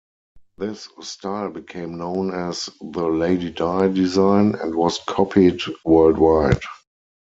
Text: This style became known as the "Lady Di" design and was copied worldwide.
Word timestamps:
This 0.57 0.89
style 1.01 1.51
became 1.51 1.99
known 1.99 2.33
as 2.33 2.71
the 2.81 3.05
"Lady 3.07 3.51
Di" 3.51 3.87
design 3.89 4.55
and 4.55 4.73
was 4.73 4.97
copied 5.05 5.61
worldwide. 5.85 6.59